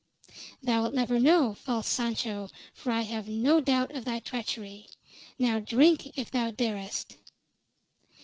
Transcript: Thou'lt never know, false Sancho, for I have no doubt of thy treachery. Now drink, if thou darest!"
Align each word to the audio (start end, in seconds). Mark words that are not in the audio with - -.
Thou'lt 0.63 0.95
never 0.95 1.19
know, 1.19 1.53
false 1.53 1.87
Sancho, 1.87 2.49
for 2.73 2.91
I 2.91 3.01
have 3.01 3.27
no 3.27 3.59
doubt 3.61 3.91
of 3.91 4.03
thy 4.03 4.17
treachery. 4.17 4.87
Now 5.37 5.59
drink, 5.59 6.17
if 6.17 6.31
thou 6.31 6.49
darest!" 6.49 7.17